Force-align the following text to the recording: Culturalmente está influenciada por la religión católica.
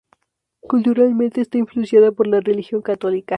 Culturalmente 0.61 1.41
está 1.41 1.59
influenciada 1.59 2.11
por 2.11 2.25
la 2.25 2.39
religión 2.39 2.81
católica. 2.81 3.29